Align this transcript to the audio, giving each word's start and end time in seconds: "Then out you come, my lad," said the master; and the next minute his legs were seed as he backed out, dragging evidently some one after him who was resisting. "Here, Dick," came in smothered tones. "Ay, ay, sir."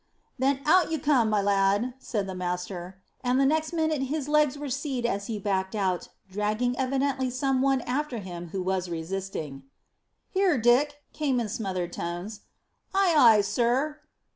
"Then 0.39 0.61
out 0.65 0.89
you 0.91 0.97
come, 0.97 1.29
my 1.29 1.43
lad," 1.43 1.93
said 1.99 2.25
the 2.25 2.33
master; 2.33 3.03
and 3.23 3.39
the 3.39 3.45
next 3.45 3.71
minute 3.71 4.01
his 4.01 4.27
legs 4.27 4.57
were 4.57 4.67
seed 4.67 5.05
as 5.05 5.27
he 5.27 5.37
backed 5.37 5.75
out, 5.75 6.09
dragging 6.27 6.75
evidently 6.75 7.29
some 7.29 7.61
one 7.61 7.81
after 7.81 8.17
him 8.17 8.49
who 8.49 8.63
was 8.63 8.89
resisting. 8.89 9.61
"Here, 10.31 10.57
Dick," 10.57 11.03
came 11.13 11.39
in 11.39 11.49
smothered 11.49 11.93
tones. 11.93 12.39
"Ay, 12.95 13.13
ay, 13.15 13.41
sir." 13.41 13.99